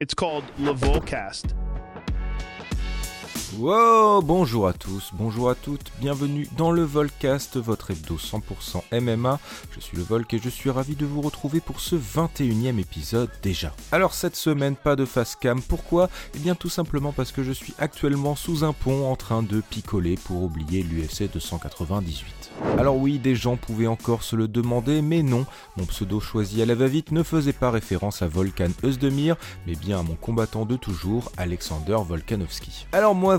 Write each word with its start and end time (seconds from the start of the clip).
It's 0.00 0.14
called 0.14 0.44
Lavolcast. 0.56 1.52
Wow, 3.58 4.22
bonjour 4.22 4.68
à 4.68 4.72
tous, 4.72 5.10
bonjour 5.12 5.50
à 5.50 5.56
toutes, 5.56 5.90
bienvenue 6.00 6.48
dans 6.56 6.70
le 6.70 6.84
Volcast, 6.84 7.56
votre 7.56 7.90
hebdo 7.90 8.14
100% 8.16 9.00
MMA. 9.00 9.40
Je 9.72 9.80
suis 9.80 9.96
le 9.96 10.04
Volk 10.04 10.32
et 10.32 10.38
je 10.38 10.48
suis 10.48 10.70
ravi 10.70 10.94
de 10.94 11.04
vous 11.04 11.20
retrouver 11.20 11.58
pour 11.58 11.80
ce 11.80 11.96
21e 11.96 12.78
épisode 12.78 13.28
déjà. 13.42 13.74
Alors 13.90 14.14
cette 14.14 14.36
semaine, 14.36 14.76
pas 14.76 14.94
de 14.94 15.04
face 15.04 15.34
cam, 15.34 15.60
pourquoi? 15.60 16.08
Eh 16.36 16.38
bien 16.38 16.54
tout 16.54 16.68
simplement 16.68 17.10
parce 17.10 17.32
que 17.32 17.42
je 17.42 17.50
suis 17.50 17.74
actuellement 17.78 18.36
sous 18.36 18.62
un 18.62 18.72
pont 18.72 19.10
en 19.10 19.16
train 19.16 19.42
de 19.42 19.60
picoler 19.60 20.14
pour 20.14 20.44
oublier 20.44 20.84
l'UFC 20.84 21.28
298. 21.32 22.52
Alors 22.78 22.96
oui, 22.96 23.18
des 23.18 23.34
gens 23.34 23.56
pouvaient 23.56 23.88
encore 23.88 24.22
se 24.22 24.36
le 24.36 24.46
demander, 24.46 25.02
mais 25.02 25.22
non, 25.22 25.44
mon 25.76 25.86
pseudo 25.86 26.20
choisi 26.20 26.62
à 26.62 26.66
la 26.66 26.76
va-vite 26.76 27.10
ne 27.10 27.24
faisait 27.24 27.52
pas 27.52 27.72
référence 27.72 28.22
à 28.22 28.28
Volkan 28.28 28.70
Özdemir, 28.84 29.36
mais 29.66 29.74
bien 29.74 29.98
à 29.98 30.02
mon 30.02 30.14
combattant 30.14 30.66
de 30.66 30.76
toujours, 30.76 31.32
Alexander 31.36 31.96
Volkanovski. 32.06 32.86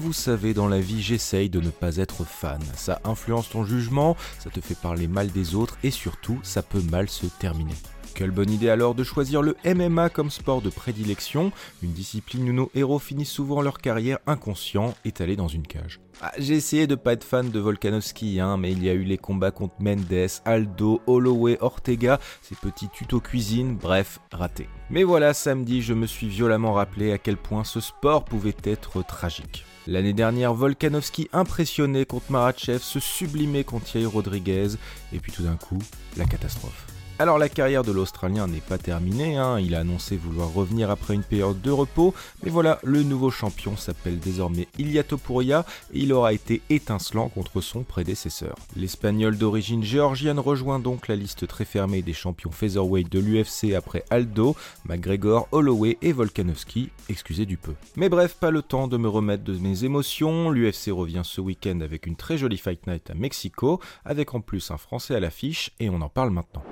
Vous 0.01 0.13
savez, 0.13 0.55
dans 0.55 0.67
la 0.67 0.79
vie, 0.79 0.99
j'essaye 0.99 1.47
de 1.47 1.59
ne 1.59 1.69
pas 1.69 1.97
être 1.97 2.23
fan. 2.23 2.59
Ça 2.75 2.99
influence 3.03 3.51
ton 3.51 3.63
jugement, 3.63 4.17
ça 4.39 4.49
te 4.49 4.59
fait 4.59 4.75
parler 4.75 5.07
mal 5.07 5.29
des 5.31 5.53
autres, 5.53 5.77
et 5.83 5.91
surtout, 5.91 6.39
ça 6.41 6.63
peut 6.63 6.81
mal 6.89 7.07
se 7.07 7.27
terminer. 7.27 7.75
Quelle 8.15 8.31
bonne 8.31 8.49
idée 8.49 8.69
alors 8.69 8.95
de 8.95 9.03
choisir 9.03 9.43
le 9.43 9.55
MMA 9.63 10.09
comme 10.09 10.31
sport 10.31 10.63
de 10.63 10.71
prédilection, 10.71 11.51
une 11.83 11.93
discipline 11.93 12.49
où 12.49 12.53
nos 12.53 12.71
héros 12.73 12.97
finissent 12.97 13.29
souvent 13.29 13.61
leur 13.61 13.77
carrière 13.77 14.17
inconscients, 14.25 14.95
étalés 15.05 15.35
dans 15.35 15.47
une 15.47 15.67
cage. 15.67 15.99
Ah, 16.19 16.31
j'ai 16.39 16.55
essayé 16.55 16.87
de 16.87 16.95
pas 16.95 17.13
être 17.13 17.23
fan 17.23 17.51
de 17.51 17.59
Volkanovski, 17.59 18.39
hein, 18.39 18.57
mais 18.57 18.71
il 18.71 18.83
y 18.83 18.89
a 18.89 18.93
eu 18.93 19.03
les 19.03 19.19
combats 19.19 19.51
contre 19.51 19.75
Mendes, 19.79 20.29
Aldo, 20.45 20.99
Holloway, 21.05 21.57
Ortega, 21.61 22.19
ces 22.41 22.55
petits 22.55 22.89
tutos 22.89 23.21
cuisine, 23.21 23.75
bref, 23.75 24.19
raté. 24.31 24.67
Mais 24.89 25.03
voilà, 25.03 25.35
samedi, 25.35 25.83
je 25.83 25.93
me 25.93 26.07
suis 26.07 26.27
violemment 26.27 26.73
rappelé 26.73 27.11
à 27.11 27.19
quel 27.19 27.37
point 27.37 27.63
ce 27.63 27.79
sport 27.79 28.25
pouvait 28.25 28.57
être 28.65 29.05
tragique. 29.05 29.63
L'année 29.87 30.13
dernière, 30.13 30.53
Volkanovski 30.53 31.27
impressionné 31.33 32.05
contre 32.05 32.31
Marachev, 32.31 32.79
se 32.79 32.99
sublimait 32.99 33.63
contre 33.63 33.85
Thierry 33.85 34.05
Rodriguez, 34.05 34.67
et 35.11 35.19
puis 35.19 35.31
tout 35.31 35.43
d'un 35.43 35.55
coup, 35.55 35.79
la 36.17 36.25
catastrophe. 36.25 36.85
Alors 37.21 37.37
la 37.37 37.49
carrière 37.49 37.83
de 37.83 37.91
l'Australien 37.91 38.47
n'est 38.47 38.61
pas 38.61 38.79
terminée, 38.79 39.37
hein. 39.37 39.59
il 39.59 39.75
a 39.75 39.81
annoncé 39.81 40.17
vouloir 40.17 40.51
revenir 40.51 40.89
après 40.89 41.13
une 41.13 41.21
période 41.21 41.61
de 41.61 41.69
repos, 41.69 42.15
mais 42.41 42.49
voilà, 42.49 42.79
le 42.81 43.03
nouveau 43.03 43.29
champion 43.29 43.77
s'appelle 43.77 44.17
désormais 44.17 44.67
Ilia 44.79 45.03
Topuria 45.03 45.63
et 45.93 45.99
il 45.99 46.13
aura 46.13 46.33
été 46.33 46.63
étincelant 46.71 47.29
contre 47.29 47.61
son 47.61 47.83
prédécesseur. 47.83 48.55
L'Espagnol 48.75 49.37
d'origine 49.37 49.83
géorgienne 49.83 50.39
rejoint 50.39 50.79
donc 50.79 51.07
la 51.07 51.15
liste 51.15 51.47
très 51.47 51.63
fermée 51.63 52.01
des 52.01 52.11
champions 52.13 52.49
featherweight 52.49 53.11
de 53.11 53.19
l'UFC 53.19 53.75
après 53.75 54.03
Aldo, 54.09 54.55
McGregor, 54.85 55.47
Holloway 55.51 55.99
et 56.01 56.13
Volkanovski, 56.13 56.89
excusez 57.07 57.45
du 57.45 57.57
peu. 57.57 57.75
Mais 57.97 58.09
bref, 58.09 58.33
pas 58.39 58.49
le 58.49 58.63
temps 58.63 58.87
de 58.87 58.97
me 58.97 59.07
remettre 59.07 59.43
de 59.43 59.55
mes 59.59 59.83
émotions, 59.83 60.49
l'UFC 60.49 60.89
revient 60.89 61.21
ce 61.23 61.39
week-end 61.39 61.81
avec 61.81 62.07
une 62.07 62.15
très 62.15 62.39
jolie 62.39 62.57
Fight 62.57 62.87
Night 62.87 63.11
à 63.11 63.13
Mexico, 63.13 63.79
avec 64.05 64.33
en 64.33 64.41
plus 64.41 64.71
un 64.71 64.77
Français 64.77 65.13
à 65.13 65.19
l'affiche, 65.19 65.69
et 65.79 65.91
on 65.91 66.01
en 66.01 66.09
parle 66.09 66.31
maintenant. 66.31 66.63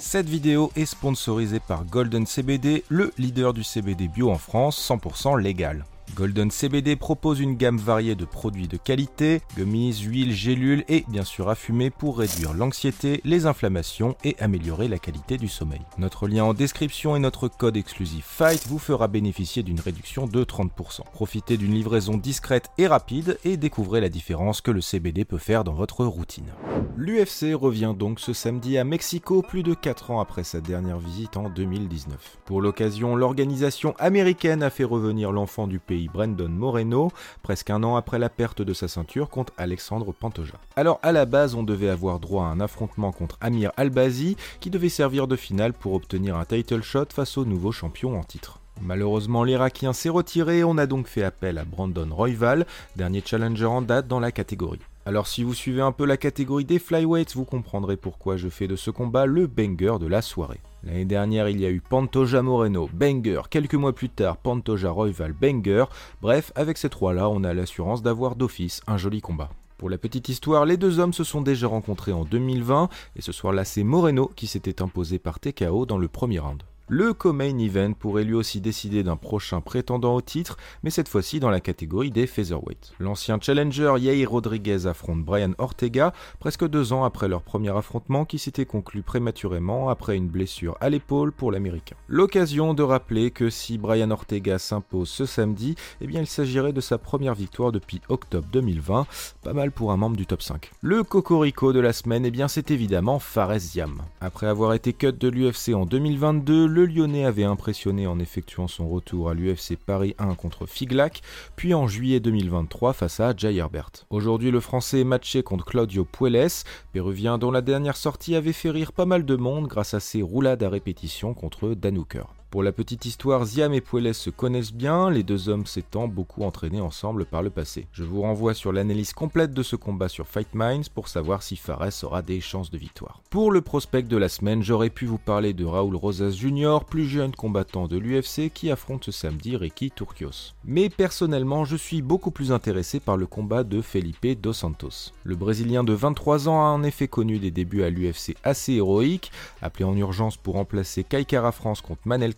Cette 0.00 0.30
vidéo 0.30 0.72
est 0.76 0.86
sponsorisée 0.86 1.60
par 1.60 1.84
Golden 1.84 2.26
CBD, 2.26 2.84
le 2.88 3.12
leader 3.18 3.52
du 3.52 3.62
CBD 3.62 4.08
bio 4.08 4.30
en 4.30 4.38
France, 4.38 4.80
100% 4.90 5.38
légal. 5.38 5.84
Golden 6.14 6.50
CBD 6.50 6.96
propose 6.96 7.40
une 7.40 7.56
gamme 7.56 7.78
variée 7.78 8.14
de 8.14 8.24
produits 8.24 8.68
de 8.68 8.76
qualité, 8.76 9.40
gummies, 9.56 9.94
huiles, 10.02 10.32
gélules 10.32 10.84
et 10.88 11.04
bien 11.08 11.24
sûr 11.24 11.48
à 11.48 11.54
fumer 11.54 11.90
pour 11.90 12.18
réduire 12.18 12.52
l'anxiété, 12.52 13.20
les 13.24 13.46
inflammations 13.46 14.16
et 14.24 14.36
améliorer 14.40 14.88
la 14.88 14.98
qualité 14.98 15.36
du 15.36 15.48
sommeil. 15.48 15.80
Notre 15.98 16.26
lien 16.26 16.44
en 16.44 16.54
description 16.54 17.16
et 17.16 17.20
notre 17.20 17.48
code 17.48 17.76
exclusif 17.76 18.26
FIGHT 18.26 18.66
vous 18.68 18.78
fera 18.78 19.08
bénéficier 19.08 19.62
d'une 19.62 19.80
réduction 19.80 20.26
de 20.26 20.44
30%. 20.44 21.02
Profitez 21.12 21.56
d'une 21.56 21.74
livraison 21.74 22.16
discrète 22.16 22.70
et 22.78 22.86
rapide 22.86 23.38
et 23.44 23.56
découvrez 23.56 24.00
la 24.00 24.08
différence 24.08 24.60
que 24.60 24.70
le 24.70 24.80
CBD 24.80 25.24
peut 25.24 25.38
faire 25.38 25.64
dans 25.64 25.74
votre 25.74 26.04
routine. 26.04 26.52
L'UFC 26.96 27.54
revient 27.54 27.94
donc 27.96 28.20
ce 28.20 28.32
samedi 28.32 28.76
à 28.78 28.84
Mexico 28.84 29.42
plus 29.42 29.62
de 29.62 29.74
4 29.74 30.10
ans 30.10 30.20
après 30.20 30.44
sa 30.44 30.60
dernière 30.60 30.98
visite 30.98 31.36
en 31.36 31.48
2019. 31.48 32.38
Pour 32.44 32.60
l'occasion, 32.60 33.16
l'organisation 33.16 33.94
américaine 33.98 34.62
a 34.62 34.70
fait 34.70 34.84
revenir 34.84 35.32
l'enfant 35.32 35.66
du 35.66 35.78
pays 35.78 35.99
Brandon 36.08 36.48
Moreno, 36.48 37.10
presque 37.42 37.70
un 37.70 37.82
an 37.82 37.96
après 37.96 38.18
la 38.18 38.28
perte 38.28 38.62
de 38.62 38.72
sa 38.72 38.88
ceinture 38.88 39.28
contre 39.28 39.52
Alexandre 39.58 40.12
Pantoja. 40.12 40.54
Alors 40.76 41.00
à 41.02 41.12
la 41.12 41.26
base, 41.26 41.54
on 41.54 41.62
devait 41.62 41.88
avoir 41.88 42.20
droit 42.20 42.44
à 42.44 42.48
un 42.48 42.60
affrontement 42.60 43.12
contre 43.12 43.36
Amir 43.40 43.72
Albazi 43.76 44.36
qui 44.60 44.70
devait 44.70 44.88
servir 44.88 45.26
de 45.26 45.36
finale 45.36 45.72
pour 45.72 45.94
obtenir 45.94 46.36
un 46.36 46.44
title 46.44 46.82
shot 46.82 47.06
face 47.12 47.38
au 47.38 47.44
nouveau 47.44 47.72
champion 47.72 48.18
en 48.18 48.24
titre. 48.24 48.60
Malheureusement, 48.82 49.44
l'Irakien 49.44 49.92
s'est 49.92 50.08
retiré 50.08 50.58
et 50.58 50.64
on 50.64 50.78
a 50.78 50.86
donc 50.86 51.06
fait 51.06 51.22
appel 51.22 51.58
à 51.58 51.64
Brandon 51.64 52.08
Royval, 52.10 52.66
dernier 52.96 53.22
challenger 53.24 53.66
en 53.66 53.82
date 53.82 54.08
dans 54.08 54.20
la 54.20 54.32
catégorie. 54.32 54.80
Alors 55.06 55.26
si 55.26 55.42
vous 55.44 55.54
suivez 55.54 55.80
un 55.80 55.92
peu 55.92 56.04
la 56.04 56.18
catégorie 56.18 56.66
des 56.66 56.78
flyweights, 56.78 57.34
vous 57.34 57.46
comprendrez 57.46 57.96
pourquoi 57.96 58.36
je 58.36 58.50
fais 58.50 58.68
de 58.68 58.76
ce 58.76 58.90
combat 58.90 59.24
le 59.24 59.46
banger 59.46 59.98
de 59.98 60.06
la 60.06 60.20
soirée. 60.20 60.60
L'année 60.84 61.06
dernière, 61.06 61.48
il 61.48 61.58
y 61.58 61.64
a 61.64 61.70
eu 61.70 61.80
Pantoja 61.80 62.42
Moreno, 62.42 62.88
banger. 62.92 63.42
Quelques 63.48 63.74
mois 63.74 63.94
plus 63.94 64.10
tard, 64.10 64.36
Pantoja 64.36 64.90
Royval, 64.90 65.32
banger. 65.32 65.86
Bref, 66.20 66.52
avec 66.54 66.76
ces 66.76 66.90
trois-là, 66.90 67.30
on 67.30 67.44
a 67.44 67.54
l'assurance 67.54 68.02
d'avoir 68.02 68.36
d'office 68.36 68.82
un 68.86 68.98
joli 68.98 69.22
combat. 69.22 69.50
Pour 69.78 69.88
la 69.88 69.96
petite 69.96 70.28
histoire, 70.28 70.66
les 70.66 70.76
deux 70.76 70.98
hommes 70.98 71.14
se 71.14 71.24
sont 71.24 71.40
déjà 71.40 71.66
rencontrés 71.66 72.12
en 72.12 72.26
2020 72.26 72.90
et 73.16 73.22
ce 73.22 73.32
soir-là, 73.32 73.64
c'est 73.64 73.84
Moreno 73.84 74.30
qui 74.36 74.46
s'était 74.46 74.82
imposé 74.82 75.18
par 75.18 75.40
TKO 75.40 75.86
dans 75.86 75.96
le 75.96 76.08
premier 76.08 76.40
round. 76.40 76.62
Le 76.92 77.14
co-main 77.14 77.56
event 77.58 77.92
pourrait 77.92 78.24
lui 78.24 78.34
aussi 78.34 78.60
décider 78.60 79.04
d'un 79.04 79.14
prochain 79.14 79.60
prétendant 79.60 80.16
au 80.16 80.20
titre, 80.20 80.56
mais 80.82 80.90
cette 80.90 81.06
fois-ci 81.06 81.38
dans 81.38 81.48
la 81.48 81.60
catégorie 81.60 82.10
des 82.10 82.26
featherweight. 82.26 82.94
L'ancien 82.98 83.38
challenger 83.40 83.94
Yair 84.00 84.28
Rodriguez 84.28 84.88
affronte 84.88 85.22
Brian 85.22 85.52
Ortega 85.58 86.12
presque 86.40 86.66
deux 86.66 86.92
ans 86.92 87.04
après 87.04 87.28
leur 87.28 87.42
premier 87.42 87.70
affrontement 87.70 88.24
qui 88.24 88.40
s'était 88.40 88.64
conclu 88.64 89.02
prématurément 89.02 89.88
après 89.88 90.16
une 90.16 90.26
blessure 90.26 90.76
à 90.80 90.90
l'épaule 90.90 91.30
pour 91.30 91.52
l'américain. 91.52 91.94
L'occasion 92.08 92.74
de 92.74 92.82
rappeler 92.82 93.30
que 93.30 93.50
si 93.50 93.78
Brian 93.78 94.10
Ortega 94.10 94.58
s'impose 94.58 95.10
ce 95.10 95.26
samedi, 95.26 95.76
eh 96.00 96.08
bien 96.08 96.22
il 96.22 96.26
s'agirait 96.26 96.72
de 96.72 96.80
sa 96.80 96.98
première 96.98 97.36
victoire 97.36 97.70
depuis 97.70 98.00
octobre 98.08 98.48
2020, 98.52 99.06
pas 99.44 99.52
mal 99.52 99.70
pour 99.70 99.92
un 99.92 99.96
membre 99.96 100.16
du 100.16 100.26
top 100.26 100.42
5. 100.42 100.72
Le 100.80 101.04
cocorico 101.04 101.72
de 101.72 101.78
la 101.78 101.92
semaine, 101.92 102.26
eh 102.26 102.32
bien 102.32 102.48
c'est 102.48 102.72
évidemment 102.72 103.20
Fares 103.20 103.60
Ziam. 103.60 104.02
Après 104.20 104.48
avoir 104.48 104.74
été 104.74 104.92
cut 104.92 105.12
de 105.12 105.28
l'UFC 105.28 105.72
en 105.72 105.86
2022, 105.86 106.66
le 106.66 106.79
le 106.80 106.86
Lyonnais 106.86 107.26
avait 107.26 107.44
impressionné 107.44 108.06
en 108.06 108.18
effectuant 108.18 108.66
son 108.66 108.88
retour 108.88 109.28
à 109.28 109.34
l'UFC 109.34 109.76
Paris 109.76 110.14
1 110.18 110.34
contre 110.34 110.64
Figlac, 110.64 111.20
puis 111.54 111.74
en 111.74 111.86
juillet 111.86 112.20
2023 112.20 112.94
face 112.94 113.20
à 113.20 113.34
Jay 113.36 113.56
Herbert. 113.56 113.90
Aujourd'hui, 114.08 114.50
le 114.50 114.60
Français 114.60 115.00
est 115.00 115.04
matché 115.04 115.42
contre 115.42 115.66
Claudio 115.66 116.06
Puelles, 116.06 116.48
péruvien 116.92 117.36
dont 117.36 117.50
la 117.50 117.60
dernière 117.60 117.98
sortie 117.98 118.34
avait 118.34 118.54
fait 118.54 118.70
rire 118.70 118.92
pas 118.92 119.04
mal 119.04 119.26
de 119.26 119.36
monde 119.36 119.66
grâce 119.66 119.92
à 119.92 120.00
ses 120.00 120.22
roulades 120.22 120.62
à 120.62 120.70
répétition 120.70 121.34
contre 121.34 121.74
Dan 121.74 121.98
Hooker. 121.98 122.39
Pour 122.50 122.64
la 122.64 122.72
petite 122.72 123.04
histoire, 123.04 123.44
Ziam 123.44 123.72
et 123.74 123.80
Puelles 123.80 124.12
se 124.12 124.28
connaissent 124.28 124.72
bien, 124.72 125.08
les 125.08 125.22
deux 125.22 125.48
hommes 125.48 125.66
s'étant 125.66 126.08
beaucoup 126.08 126.42
entraînés 126.42 126.80
ensemble 126.80 127.24
par 127.24 127.44
le 127.44 127.50
passé. 127.50 127.86
Je 127.92 128.02
vous 128.02 128.22
renvoie 128.22 128.54
sur 128.54 128.72
l'analyse 128.72 129.12
complète 129.12 129.54
de 129.54 129.62
ce 129.62 129.76
combat 129.76 130.08
sur 130.08 130.26
Fight 130.26 130.52
Minds 130.52 130.88
pour 130.92 131.06
savoir 131.06 131.44
si 131.44 131.54
Fares 131.54 132.02
aura 132.02 132.22
des 132.22 132.40
chances 132.40 132.72
de 132.72 132.76
victoire. 132.76 133.22
Pour 133.30 133.52
le 133.52 133.60
prospect 133.60 134.02
de 134.02 134.16
la 134.16 134.28
semaine, 134.28 134.64
j'aurais 134.64 134.90
pu 134.90 135.06
vous 135.06 135.16
parler 135.16 135.52
de 135.52 135.64
Raoul 135.64 135.94
Rosas 135.94 136.30
Jr., 136.32 136.78
plus 136.84 137.06
jeune 137.06 137.30
combattant 137.30 137.86
de 137.86 137.96
l'UFC 137.96 138.52
qui 138.52 138.72
affronte 138.72 139.04
ce 139.04 139.12
samedi 139.12 139.56
Ricky 139.56 139.92
Turcios. 139.92 140.54
Mais 140.64 140.88
personnellement, 140.88 141.64
je 141.64 141.76
suis 141.76 142.02
beaucoup 142.02 142.32
plus 142.32 142.50
intéressé 142.50 142.98
par 142.98 143.16
le 143.16 143.28
combat 143.28 143.62
de 143.62 143.80
Felipe 143.80 144.40
Dos 144.40 144.54
Santos. 144.54 145.12
Le 145.22 145.36
Brésilien 145.36 145.84
de 145.84 145.92
23 145.92 146.48
ans 146.48 146.64
a 146.64 146.70
en 146.70 146.82
effet 146.82 147.06
connu 147.06 147.38
des 147.38 147.52
débuts 147.52 147.84
à 147.84 147.90
l'UFC 147.90 148.34
assez 148.42 148.72
héroïques, 148.72 149.30
appelé 149.62 149.84
en 149.84 149.96
urgence 149.96 150.36
pour 150.36 150.54
remplacer 150.54 151.04
Kaikara 151.04 151.52
France 151.52 151.80
contre 151.80 152.02
Manel 152.06 152.34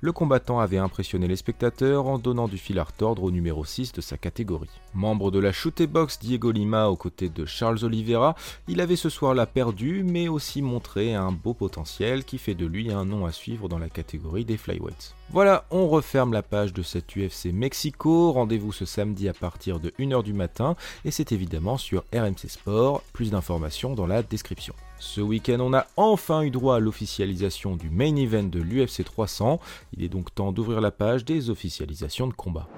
Le 0.00 0.12
combattant 0.12 0.60
avait 0.60 0.78
impressionné 0.78 1.28
les 1.28 1.36
spectateurs 1.36 2.06
en 2.06 2.18
donnant 2.18 2.48
du 2.48 2.58
fil 2.58 2.78
à 2.78 2.84
retordre 2.84 3.22
au 3.22 3.30
numéro 3.30 3.64
6 3.64 3.92
de 3.92 4.00
sa 4.00 4.16
catégorie. 4.16 4.68
Membre 4.94 5.30
de 5.30 5.38
la 5.38 5.52
shoot 5.52 5.82
box 5.82 6.18
Diego 6.18 6.50
Lima 6.50 6.88
aux 6.88 6.96
côtés 6.96 7.28
de 7.28 7.44
Charles 7.44 7.84
Oliveira, 7.84 8.34
il 8.66 8.80
avait 8.80 8.96
ce 8.96 9.08
soir-là 9.08 9.46
perdu 9.46 10.02
mais 10.04 10.28
aussi 10.28 10.62
montré 10.62 11.14
un 11.14 11.32
beau 11.32 11.54
potentiel 11.54 12.24
qui 12.24 12.38
fait 12.38 12.54
de 12.54 12.66
lui 12.66 12.92
un 12.92 13.04
nom 13.04 13.26
à 13.26 13.32
suivre 13.32 13.68
dans 13.68 13.78
la 13.78 13.88
catégorie 13.88 14.44
des 14.44 14.56
flyweights. 14.56 15.14
Voilà, 15.30 15.64
on 15.70 15.88
referme 15.88 16.32
la 16.32 16.42
page 16.42 16.72
de 16.72 16.82
cette 16.82 17.16
UFC 17.16 17.46
Mexico, 17.52 18.32
rendez-vous 18.32 18.72
ce 18.72 18.84
samedi 18.84 19.28
à 19.28 19.32
partir 19.32 19.80
de 19.80 19.90
1h 19.98 20.22
du 20.22 20.32
matin 20.32 20.76
et 21.04 21.10
c'est 21.10 21.32
évidemment 21.32 21.76
sur 21.78 22.04
RMC 22.12 22.48
Sport, 22.48 23.02
plus 23.12 23.30
d'informations 23.30 23.94
dans 23.94 24.06
la 24.06 24.22
description. 24.22 24.74
Ce 24.98 25.20
week-end, 25.20 25.58
on 25.60 25.74
a 25.74 25.86
enfin 25.96 26.42
eu 26.42 26.50
droit 26.50 26.76
à 26.76 26.80
l'officialisation 26.80 27.76
du 27.76 27.90
main 27.90 28.16
event 28.16 28.44
de 28.44 28.60
l'UFC 28.60 29.04
300. 29.04 29.60
Il 29.92 30.02
est 30.02 30.08
donc 30.08 30.34
temps 30.34 30.52
d'ouvrir 30.52 30.80
la 30.80 30.90
page 30.90 31.24
des 31.24 31.50
officialisations 31.50 32.26
de 32.26 32.32
combat. 32.32 32.68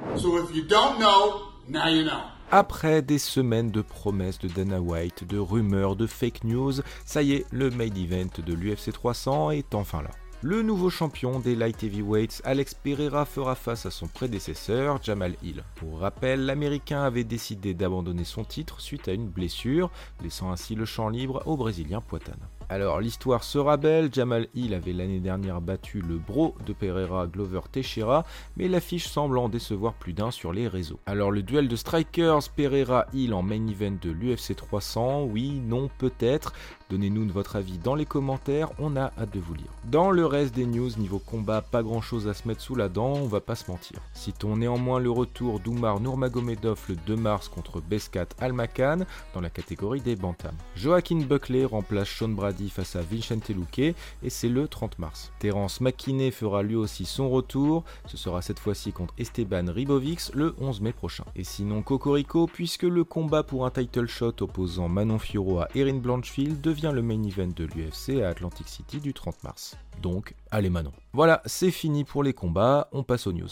Après 2.51 3.03
des 3.03 3.19
semaines 3.19 3.71
de 3.71 3.83
promesses 3.83 4.39
de 4.39 4.49
Dana 4.49 4.81
White, 4.81 5.29
de 5.29 5.39
rumeurs, 5.39 5.97
de 5.97 6.07
fake 6.07 6.45
news, 6.45 6.73
ça 7.05 7.23
y 7.23 7.35
est, 7.35 7.47
le 7.53 7.71
main 7.71 7.85
event 7.95 8.31
de 8.45 8.55
l'UFC 8.55 8.93
300 8.93 9.51
est 9.51 9.75
enfin 9.75 10.03
là. 10.03 10.11
Le 10.41 10.63
nouveau 10.63 10.89
champion 10.89 11.41
des 11.41 11.57
light 11.57 11.83
heavyweights, 11.83 12.43
Alex 12.45 12.73
Pereira, 12.73 13.25
fera 13.25 13.57
face 13.57 13.87
à 13.87 13.91
son 13.91 14.07
prédécesseur, 14.07 15.03
Jamal 15.03 15.35
Hill. 15.43 15.65
Pour 15.75 15.99
rappel, 15.99 16.47
l'Américain 16.47 17.03
avait 17.03 17.25
décidé 17.25 17.75
d'abandonner 17.75 18.23
son 18.23 18.45
titre 18.45 18.81
suite 18.81 19.09
à 19.09 19.13
une 19.15 19.27
blessure, 19.27 19.91
laissant 20.23 20.53
ainsi 20.53 20.77
le 20.77 20.85
champ 20.85 21.09
libre 21.09 21.43
au 21.47 21.57
Brésilien 21.57 22.01
Poitane. 22.01 22.39
Alors 22.71 23.01
l'histoire 23.01 23.45
sera 23.45 23.79
belle, 23.79 24.11
Jamal 24.13 24.47
Hill 24.55 24.75
avait 24.75 24.93
l'année 24.93 25.21
dernière 25.21 25.63
battu 25.63 26.03
le 26.03 26.19
bro 26.19 26.55
de 26.67 26.75
Pereira 26.75 27.27
Glover 27.27 27.63
Teixeira, 27.73 28.25
mais 28.59 28.69
l'affiche 28.69 29.09
semble 29.09 29.39
en 29.39 29.49
décevoir 29.49 29.95
plus 29.95 30.13
d'un 30.13 30.31
sur 30.31 30.53
les 30.53 30.69
réseaux. 30.69 31.01
Alors 31.07 31.31
le 31.31 31.43
duel 31.43 31.67
de 31.67 31.77
strikers 31.77 32.51
Pereira 32.55 33.07
Hill 33.15 33.33
en 33.33 33.43
main 33.43 33.67
event 33.67 33.97
de 34.01 34.11
l'UFC 34.11 34.55
300, 34.55 35.25
oui, 35.25 35.63
non, 35.65 35.89
peut-être, 35.97 36.53
Donnez-nous 36.91 37.29
votre 37.29 37.57
avis 37.57 37.77
dans 37.77 37.95
les 37.95 38.07
commentaires, 38.07 38.71
on 38.79 38.97
a 38.97 39.13
hâte 39.19 39.35
de 39.35 39.41
vous 39.41 39.53
lire. 39.53 39.67
Dans 39.85 40.11
le 40.11 40.25
reste 40.25 40.55
des 40.55 40.65
news, 40.65 40.89
niveau 40.97 41.19
combat, 41.19 41.61
pas 41.61 41.83
grand 41.83 42.01
chose 42.01 42.29
à 42.29 42.35
se 42.35 42.49
mettre 42.49 42.63
sous 42.63 42.75
la 42.75 42.89
dent, 42.89 43.13
on 43.13 43.27
va 43.27 43.41
pas 43.41 43.57
se 43.57 43.71
mentir. 43.71 43.99
Citons 44.15 44.57
néanmoins 44.57 44.99
le 44.99 45.11
retour 45.11 45.61
d'Oumar 45.61 46.01
Nurmagomedov 46.01 46.81
le 46.89 46.97
2 47.07 47.17
mars 47.17 47.49
contre 47.49 47.83
Beskat 47.83 48.29
Almakan 48.41 49.05
dans 49.35 49.43
la 49.43 49.51
catégorie 49.51 50.01
des 50.01 50.17
bantams. 50.17 50.57
Joaquin 50.77 51.19
Buckley 51.19 51.67
remplace 51.67 52.09
Sean 52.09 52.31
Brady 52.31 52.71
face 52.71 52.97
à 52.97 53.03
Vincente 53.03 53.51
Luque 53.51 53.79
et 53.79 53.95
c'est 54.29 54.49
le 54.49 54.67
30 54.67 54.99
mars. 54.99 55.31
Terence 55.41 55.83
McKinney 55.83 56.31
fera 56.31 56.63
lui 56.63 56.75
aussi 56.75 57.05
son 57.05 57.29
retour, 57.29 57.85
ce 58.07 58.17
sera 58.17 58.41
cette 58.41 58.61
fois-ci 58.61 58.93
contre 58.93 59.13
Esteban 59.19 59.67
Ribovics 59.69 60.33
le 60.33 60.55
11 60.59 60.81
mai 60.81 60.93
prochain. 60.93 61.25
Et 61.37 61.45
sinon 61.45 61.83
Cocorico, 61.83 62.47
puisque 62.47 62.85
le 62.85 63.05
combat 63.05 63.43
pour 63.43 63.67
un 63.67 63.71
title 63.71 64.07
shot 64.07 64.35
opposant 64.41 64.89
Manon 64.89 65.19
Fioro 65.19 65.61
à 65.61 65.69
Erin 65.75 65.99
Blanchfield 65.99 66.63
devient 66.63 66.78
le 66.87 67.03
main 67.03 67.23
event 67.25 67.49
de 67.55 67.65
l'UFC 67.65 68.23
à 68.23 68.29
Atlantic 68.29 68.69
City 68.69 69.01
du 69.01 69.13
30 69.13 69.43
mars. 69.43 69.77
Donc, 70.01 70.35
allez 70.51 70.71
Manon. 70.71 70.93
Voilà, 71.13 71.43
c'est 71.45 71.71
fini 71.71 72.05
pour 72.05 72.23
les 72.23 72.33
combats, 72.33 72.89
on 72.93 73.03
passe 73.03 73.27
aux 73.27 73.33
news. 73.33 73.49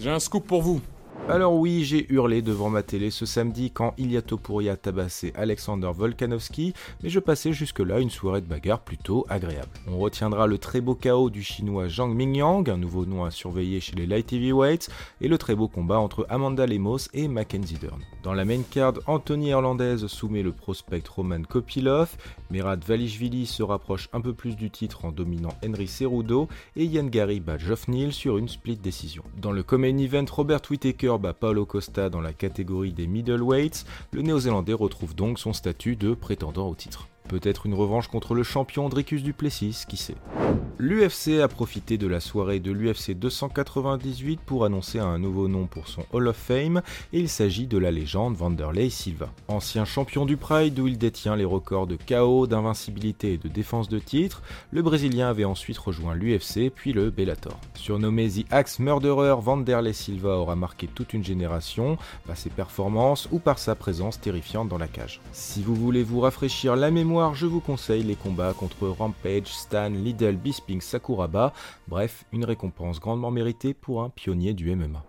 J'ai 0.00 0.10
un 0.10 0.18
scoop 0.18 0.46
pour 0.46 0.62
vous. 0.62 0.80
Alors 1.28 1.54
oui, 1.54 1.84
j'ai 1.84 2.12
hurlé 2.12 2.42
devant 2.42 2.68
ma 2.68 2.82
télé 2.82 3.10
ce 3.10 3.26
samedi 3.26 3.70
quand 3.70 3.94
Ilya 3.96 4.22
Topuria 4.22 4.76
tabassait 4.76 5.32
Alexander 5.36 5.90
Volkanovski, 5.94 6.74
mais 7.02 7.10
je 7.10 7.20
passais 7.20 7.52
jusque-là 7.52 8.00
une 8.00 8.10
soirée 8.10 8.40
de 8.40 8.48
bagarre 8.48 8.80
plutôt 8.80 9.24
agréable. 9.28 9.70
On 9.86 9.98
retiendra 9.98 10.48
le 10.48 10.58
très 10.58 10.80
beau 10.80 10.96
chaos 10.96 11.30
du 11.30 11.42
chinois 11.44 11.88
Zhang 11.88 12.12
Mingyang, 12.12 12.68
un 12.68 12.76
nouveau 12.76 13.06
nom 13.06 13.24
à 13.24 13.30
surveiller 13.30 13.78
chez 13.78 13.94
les 13.94 14.06
light 14.06 14.32
heavyweights, 14.32 14.90
et 15.20 15.28
le 15.28 15.38
très 15.38 15.54
beau 15.54 15.68
combat 15.68 16.00
entre 16.00 16.26
Amanda 16.28 16.66
Lemos 16.66 17.08
et 17.14 17.28
Mackenzie 17.28 17.78
Dern. 17.80 18.00
Dans 18.24 18.34
la 18.34 18.44
main 18.44 18.62
card, 18.68 18.94
Anthony 19.06 19.50
Irlandaise 19.50 20.06
soumet 20.08 20.42
le 20.42 20.52
prospect 20.52 21.04
Roman 21.08 21.42
Kopilov, 21.48 22.16
Merad 22.50 22.84
Valishvili 22.84 23.46
se 23.46 23.62
rapproche 23.62 24.08
un 24.12 24.20
peu 24.20 24.34
plus 24.34 24.56
du 24.56 24.70
titre 24.70 25.04
en 25.04 25.12
dominant 25.12 25.54
Henry 25.64 25.86
Cerudo, 25.86 26.48
et 26.74 26.84
Yann 26.84 27.08
Gary 27.10 27.38
bat 27.38 27.58
Geoff 27.58 27.86
Neal 27.86 28.12
sur 28.12 28.38
une 28.38 28.48
split 28.48 28.76
décision. 28.76 29.22
Dans 29.40 29.52
le 29.52 29.62
Common 29.62 29.96
Event, 29.98 30.26
Robert 30.30 30.60
Whittaker 30.68 31.11
bat 31.18 31.34
Paulo 31.34 31.66
Costa 31.66 32.08
dans 32.08 32.20
la 32.20 32.32
catégorie 32.32 32.92
des 32.92 33.06
middleweights, 33.06 33.84
le 34.12 34.22
néo-zélandais 34.22 34.72
retrouve 34.72 35.14
donc 35.14 35.38
son 35.38 35.52
statut 35.52 35.96
de 35.96 36.14
prétendant 36.14 36.68
au 36.68 36.74
titre. 36.74 37.08
Peut-être 37.28 37.66
une 37.66 37.74
revanche 37.74 38.08
contre 38.08 38.34
le 38.34 38.42
champion 38.42 38.88
Dricus 38.88 39.22
Duplessis, 39.22 39.84
qui 39.88 39.96
sait. 39.96 40.16
L'UFC 40.78 41.40
a 41.40 41.48
profité 41.48 41.96
de 41.96 42.06
la 42.06 42.18
soirée 42.18 42.58
de 42.58 42.72
l'UFC 42.72 43.12
298 43.12 44.40
pour 44.40 44.64
annoncer 44.64 44.98
un 44.98 45.18
nouveau 45.18 45.46
nom 45.46 45.66
pour 45.66 45.86
son 45.86 46.04
Hall 46.12 46.28
of 46.28 46.36
Fame, 46.36 46.82
et 47.12 47.20
il 47.20 47.28
s'agit 47.28 47.66
de 47.66 47.78
la 47.78 47.90
légende 47.90 48.34
Vanderlei 48.34 48.90
Silva. 48.90 49.30
Ancien 49.48 49.84
champion 49.84 50.26
du 50.26 50.36
Pride 50.36 50.78
où 50.80 50.88
il 50.88 50.98
détient 50.98 51.36
les 51.36 51.44
records 51.44 51.86
de 51.86 51.96
KO, 51.96 52.46
d'invincibilité 52.46 53.34
et 53.34 53.38
de 53.38 53.48
défense 53.48 53.88
de 53.88 53.98
titre, 53.98 54.42
le 54.72 54.82
Brésilien 54.82 55.28
avait 55.28 55.44
ensuite 55.44 55.78
rejoint 55.78 56.14
l'UFC 56.14 56.70
puis 56.74 56.92
le 56.92 57.10
Bellator. 57.10 57.58
Surnommé 57.74 58.28
The 58.28 58.46
Axe 58.50 58.78
Murderer, 58.78 59.36
Vanderlei 59.40 59.92
Silva 59.92 60.36
aura 60.36 60.56
marqué 60.56 60.88
toute 60.88 61.14
une 61.14 61.24
génération 61.24 61.96
par 62.26 62.36
ses 62.36 62.50
performances 62.50 63.28
ou 63.30 63.38
par 63.38 63.58
sa 63.58 63.74
présence 63.74 64.20
terrifiante 64.20 64.68
dans 64.68 64.78
la 64.78 64.88
cage. 64.88 65.20
Si 65.32 65.62
vous 65.62 65.76
voulez 65.76 66.02
vous 66.02 66.20
rafraîchir 66.20 66.76
la 66.76 66.90
mémoire, 66.90 67.11
je 67.34 67.46
vous 67.46 67.60
conseille 67.60 68.02
les 68.02 68.14
combats 68.14 68.54
contre 68.54 68.88
Rampage, 68.88 69.46
Stan, 69.46 69.90
Lidl, 69.90 70.36
Bisping, 70.36 70.80
Sakuraba, 70.80 71.52
bref, 71.88 72.24
une 72.32 72.44
récompense 72.44 73.00
grandement 73.00 73.30
méritée 73.30 73.74
pour 73.74 74.02
un 74.02 74.08
pionnier 74.08 74.54
du 74.54 74.74
MMA. 74.74 75.04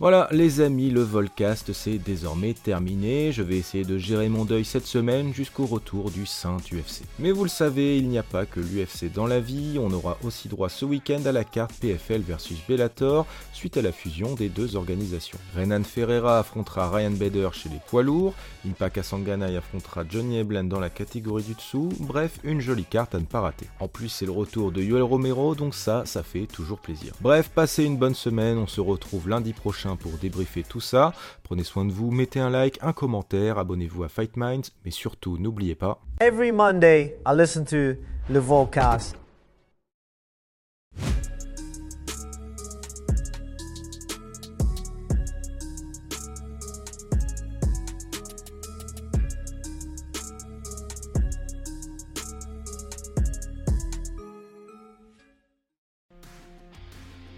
Voilà 0.00 0.28
les 0.30 0.62
amis, 0.62 0.88
le 0.88 1.02
Volcast 1.02 1.74
c'est 1.74 1.98
désormais 1.98 2.54
terminé, 2.54 3.32
je 3.32 3.42
vais 3.42 3.58
essayer 3.58 3.84
de 3.84 3.98
gérer 3.98 4.30
mon 4.30 4.46
deuil 4.46 4.64
cette 4.64 4.86
semaine 4.86 5.34
jusqu'au 5.34 5.66
retour 5.66 6.10
du 6.10 6.24
Saint 6.24 6.56
UFC. 6.56 7.02
Mais 7.18 7.32
vous 7.32 7.42
le 7.42 7.50
savez, 7.50 7.98
il 7.98 8.08
n'y 8.08 8.16
a 8.16 8.22
pas 8.22 8.46
que 8.46 8.60
l'UFC 8.60 9.12
dans 9.12 9.26
la 9.26 9.40
vie, 9.40 9.76
on 9.78 9.92
aura 9.92 10.16
aussi 10.24 10.48
droit 10.48 10.70
ce 10.70 10.86
week-end 10.86 11.20
à 11.26 11.32
la 11.32 11.44
carte 11.44 11.74
PFL 11.74 12.22
versus 12.22 12.56
Bellator 12.66 13.26
suite 13.52 13.76
à 13.76 13.82
la 13.82 13.92
fusion 13.92 14.34
des 14.34 14.48
deux 14.48 14.74
organisations. 14.74 15.36
Renan 15.54 15.84
Ferreira 15.84 16.38
affrontera 16.38 16.88
Ryan 16.88 17.10
Bader 17.10 17.50
chez 17.52 17.68
les 17.68 17.80
poids 17.86 18.02
lourds, 18.02 18.32
Impaka 18.66 19.02
Sanganay 19.02 19.54
affrontera 19.54 20.04
Johnny 20.08 20.38
Eblen 20.38 20.66
dans 20.66 20.80
la 20.80 20.88
catégorie 20.88 21.42
du 21.42 21.52
dessous, 21.52 21.90
bref, 21.98 22.38
une 22.42 22.62
jolie 22.62 22.86
carte 22.86 23.14
à 23.14 23.18
ne 23.18 23.26
pas 23.26 23.42
rater. 23.42 23.66
En 23.80 23.88
plus 23.88 24.08
c'est 24.08 24.24
le 24.24 24.32
retour 24.32 24.72
de 24.72 24.80
Yoel 24.80 25.02
Romero, 25.02 25.54
donc 25.54 25.74
ça, 25.74 26.06
ça 26.06 26.22
fait 26.22 26.46
toujours 26.46 26.78
plaisir. 26.78 27.12
Bref, 27.20 27.50
passez 27.54 27.84
une 27.84 27.98
bonne 27.98 28.14
semaine, 28.14 28.56
on 28.56 28.66
se 28.66 28.80
retrouve 28.80 29.28
lundi 29.28 29.52
pour 29.96 30.12
débriefer 30.12 30.62
tout 30.62 30.80
ça. 30.80 31.12
Prenez 31.42 31.64
soin 31.64 31.84
de 31.84 31.92
vous, 31.92 32.10
mettez 32.10 32.40
un 32.40 32.50
like, 32.50 32.78
un 32.82 32.92
commentaire, 32.92 33.58
abonnez-vous 33.58 34.04
à 34.04 34.08
Fight 34.08 34.36
Minds, 34.36 34.70
mais 34.84 34.90
surtout 34.90 35.38
n'oubliez 35.38 35.74
pas. 35.74 36.00